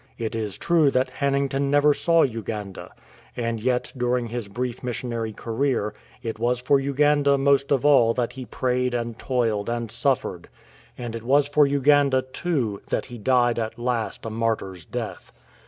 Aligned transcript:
It 0.17 0.33
is 0.33 0.57
true 0.57 0.89
that 0.89 1.11
Hannington 1.19 1.69
never 1.69 1.93
saw 1.93 2.23
Uganda. 2.23 2.89
And 3.37 3.59
yet 3.59 3.93
during 3.95 4.25
his 4.29 4.47
brief 4.47 4.81
missionary 4.83 5.31
career 5.31 5.93
it 6.23 6.39
was 6.39 6.59
for 6.59 6.79
Uganda 6.79 7.37
most 7.37 7.71
of 7.71 7.85
all 7.85 8.11
that 8.15 8.33
he 8.33 8.45
prayed 8.47 8.95
and 8.95 9.19
toiled 9.19 9.69
and 9.69 9.89
suITered, 9.89 10.45
and 10.97 11.15
it 11.15 11.21
was 11.21 11.51
117 11.51 11.53
"MAD 11.53 11.53
JIM" 11.53 11.53
for 11.53 11.67
Uganda, 11.67 12.21
too, 12.33 12.81
that 12.89 13.05
he 13.05 13.19
died 13.19 13.59
at 13.59 13.77
last 13.77 14.25
a 14.25 14.31
martyr's 14.31 14.85
death. 14.85 15.31